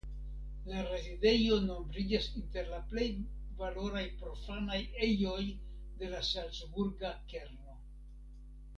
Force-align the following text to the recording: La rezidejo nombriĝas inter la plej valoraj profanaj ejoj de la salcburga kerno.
La 0.69 0.79
rezidejo 0.85 1.57
nombriĝas 1.65 2.29
inter 2.39 2.71
la 2.71 2.79
plej 2.93 3.07
valoraj 3.61 4.05
profanaj 4.23 4.81
ejoj 5.11 5.47
de 6.03 6.13
la 6.17 6.27
salcburga 6.35 7.17
kerno. 7.33 7.81